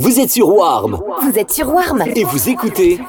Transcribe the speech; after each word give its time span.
Vous 0.00 0.20
êtes 0.20 0.30
sur 0.30 0.48
Warm 0.48 1.02
Vous 1.22 1.36
êtes 1.36 1.50
sur 1.50 1.74
Warm 1.74 2.04
et 2.14 2.22
vous 2.22 2.48
écoutez 2.48 3.00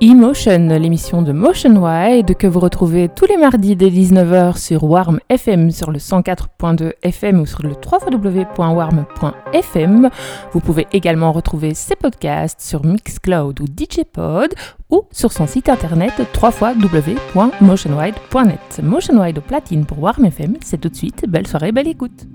Emotion, 0.00 0.68
l'émission 0.68 1.20
de 1.20 1.32
Motion 1.32 1.82
Wide 1.82 2.36
que 2.36 2.46
vous 2.46 2.60
retrouvez 2.60 3.08
tous 3.08 3.26
les 3.26 3.36
mardis 3.36 3.74
dès 3.74 3.90
19h 3.90 4.56
sur 4.56 4.84
Warm 4.84 5.18
FM 5.28 5.72
sur 5.72 5.90
le 5.90 5.98
104.2 5.98 6.92
FM 7.02 7.40
ou 7.40 7.46
sur 7.46 7.64
le 7.64 7.70
www.warm.fm. 7.70 10.10
Vous 10.52 10.60
pouvez 10.60 10.86
également 10.92 11.32
retrouver 11.32 11.74
ses 11.74 11.96
podcasts 11.96 12.60
sur 12.60 12.84
Mixcloud 12.84 13.60
ou 13.60 13.64
DJpod 13.64 14.54
ou 14.90 15.02
sur 15.10 15.32
son 15.32 15.48
site 15.48 15.68
internet 15.68 16.12
www.motionwide.net. 16.40 18.80
Motion 18.84 19.20
Wide 19.20 19.38
au 19.38 19.40
platine 19.40 19.84
pour 19.84 20.00
Warm 20.00 20.26
FM, 20.26 20.54
c'est 20.64 20.80
tout 20.80 20.88
de 20.88 20.94
suite. 20.94 21.24
Belle 21.28 21.48
soirée, 21.48 21.72
belle 21.72 21.88
écoute. 21.88 22.28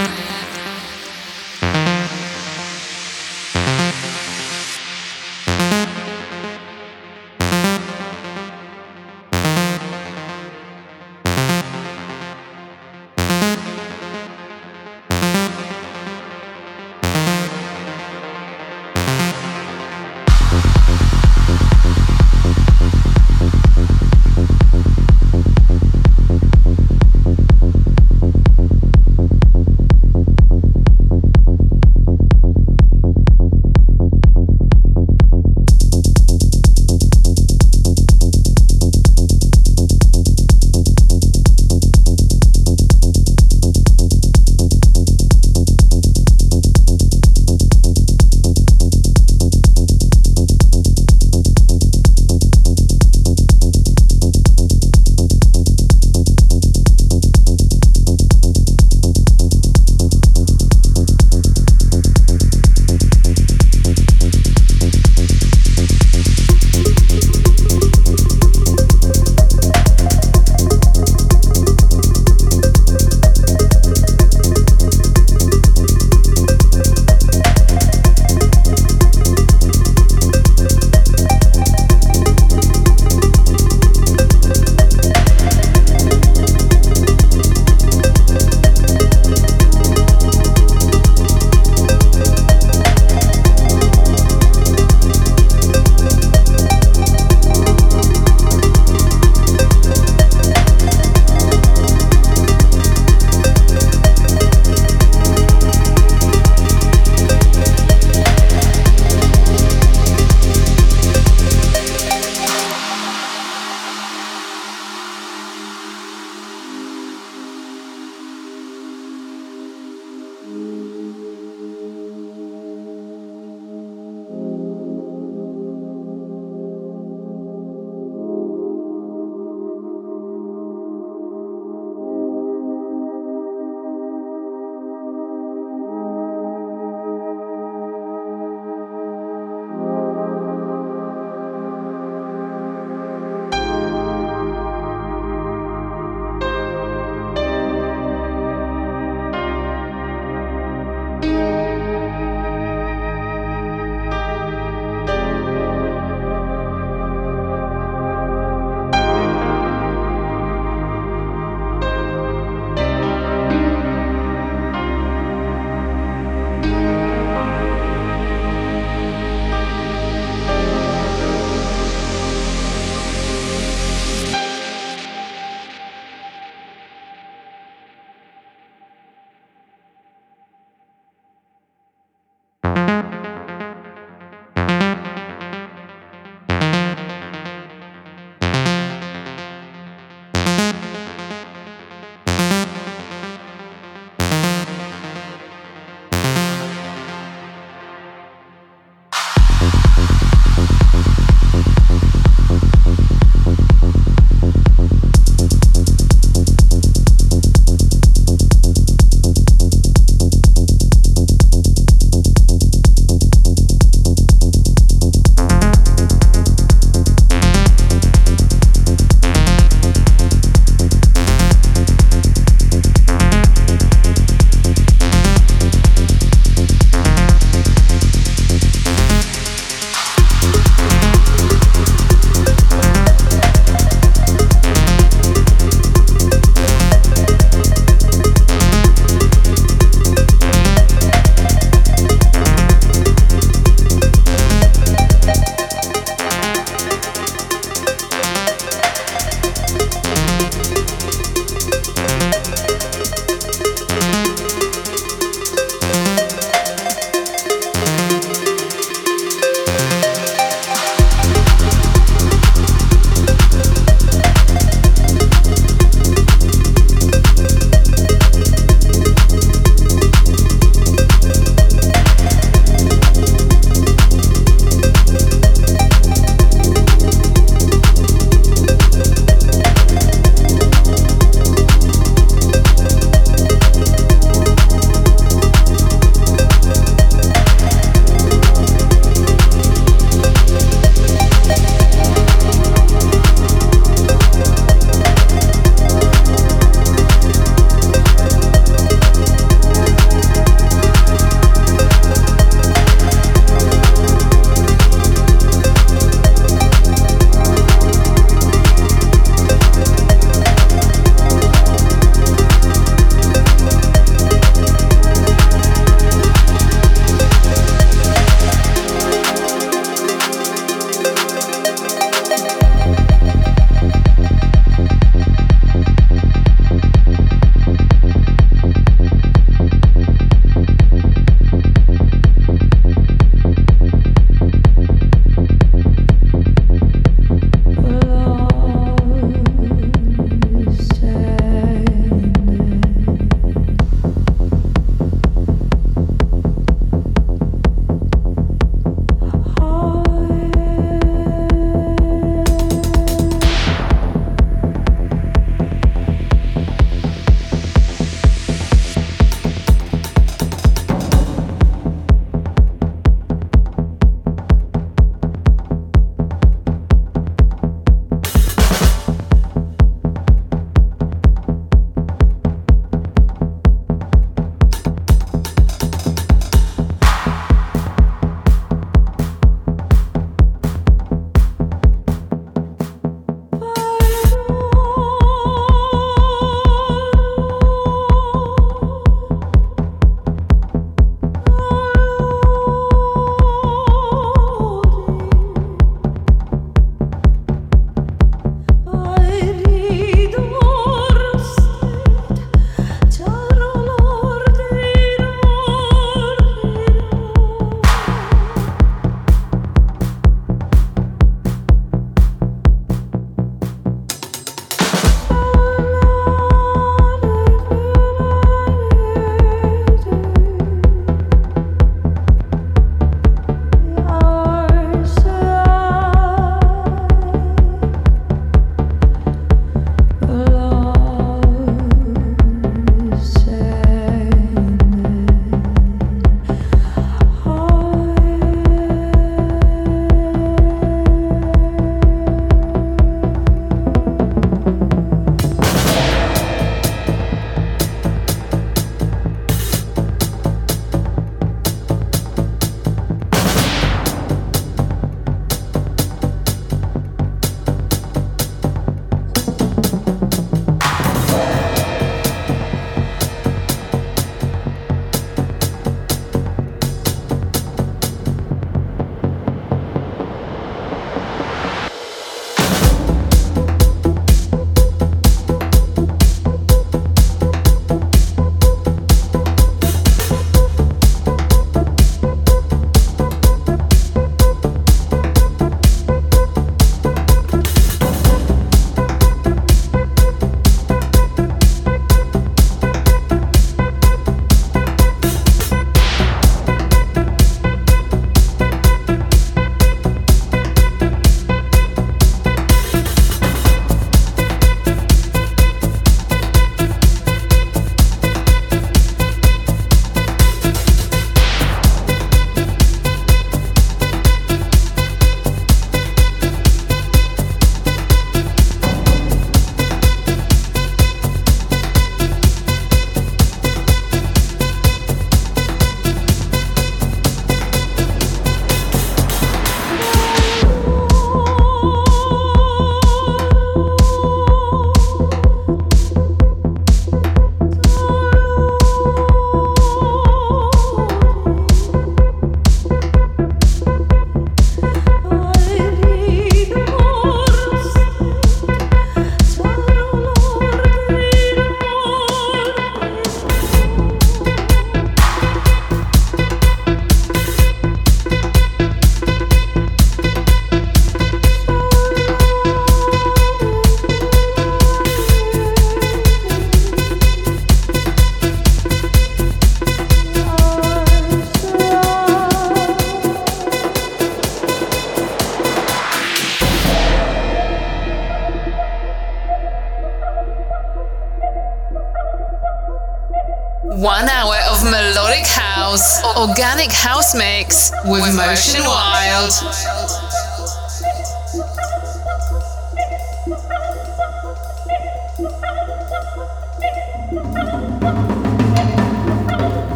One 583.88 584.28
hour 584.28 584.56
of 584.68 584.82
melodic 584.82 585.46
house, 585.46 586.20
organic 586.36 586.90
house 586.90 587.36
mix 587.36 587.92
with 588.04 588.34
Motion 588.34 588.82
Wild. 588.82 589.52
Motion 589.62 590.25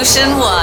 ocean 0.00 0.38
1 0.38 0.57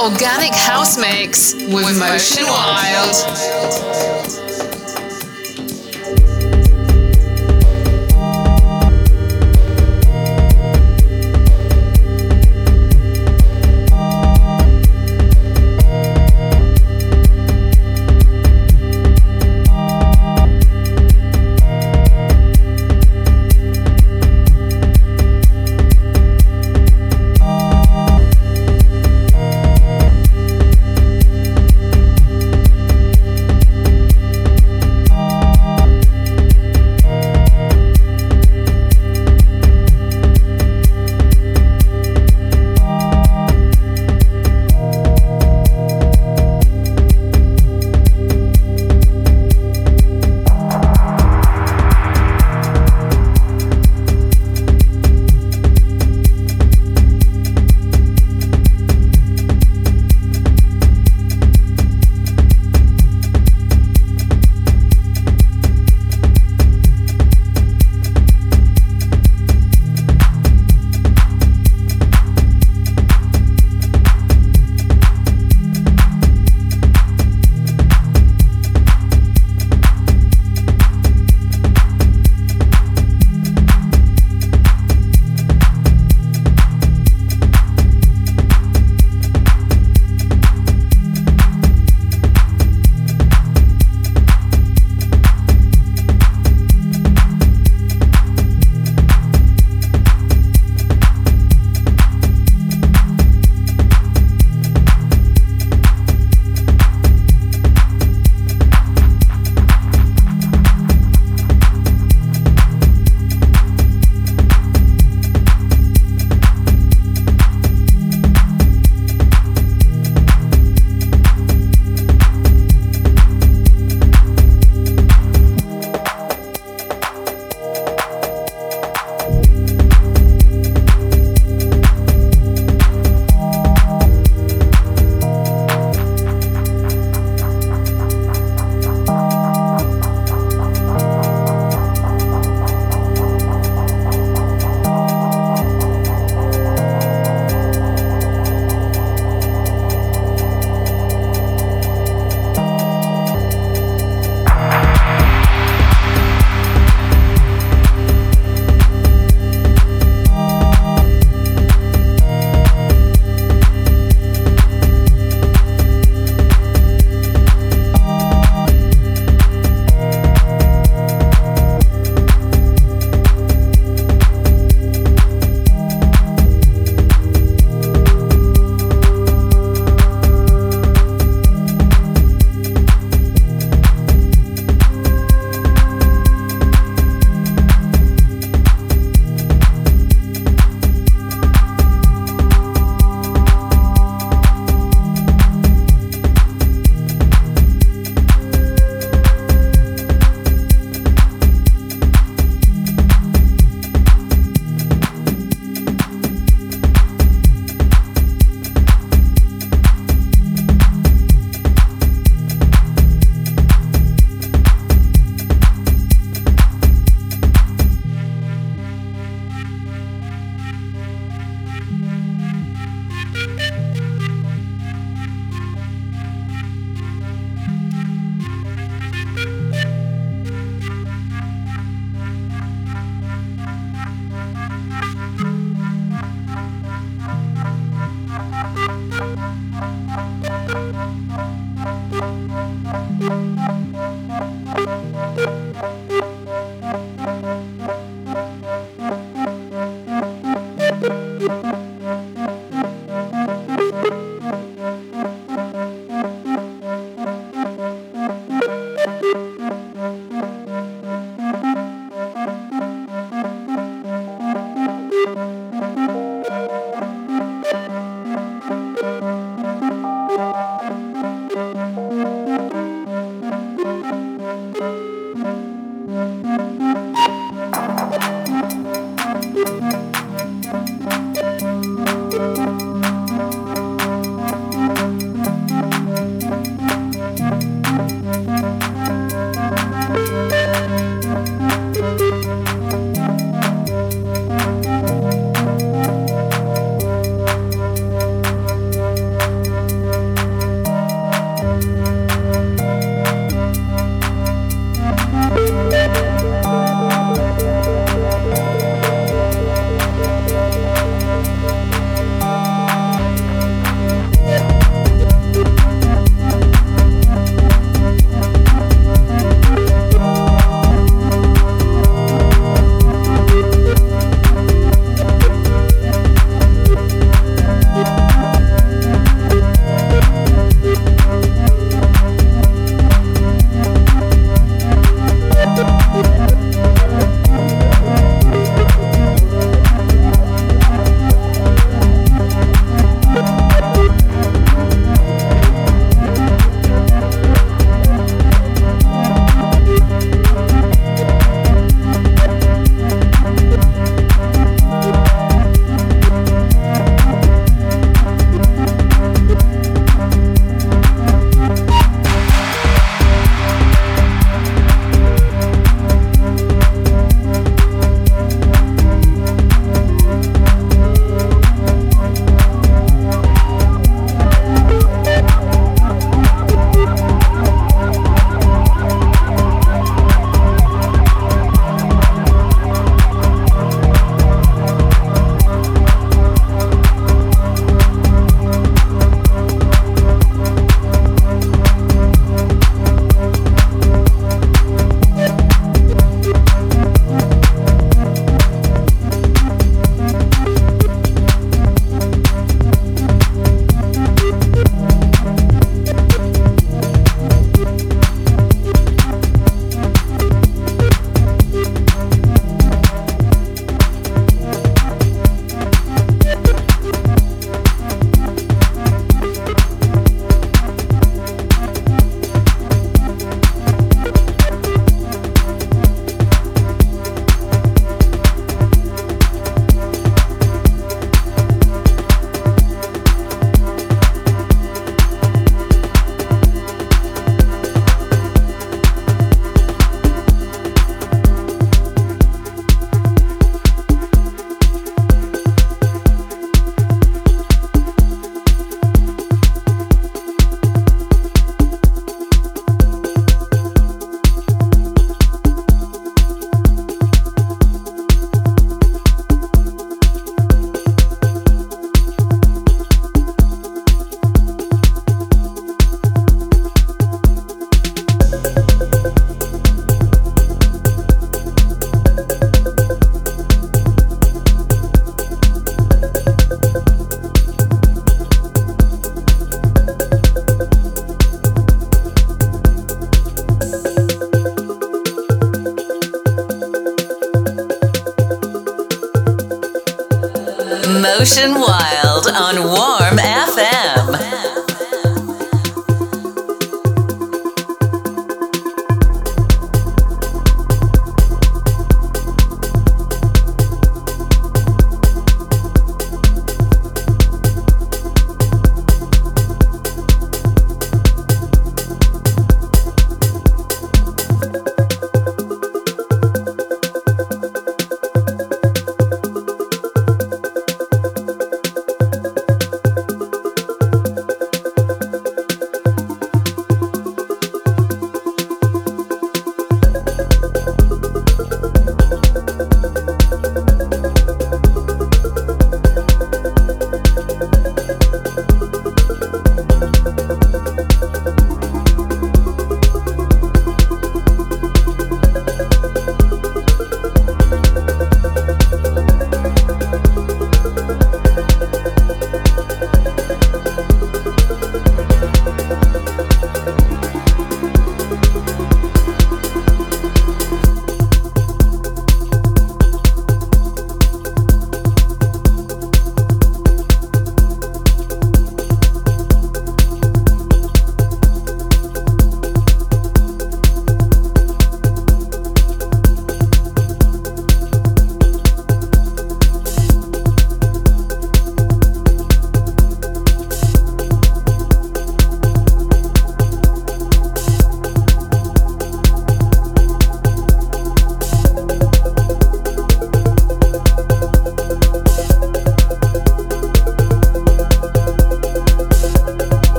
organic 0.00 0.54
house 0.54 0.96
mix 0.98 1.54
with 1.54 1.98
Motion 1.98 2.44
Wild. 2.44 3.91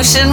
Ocean 0.00 0.29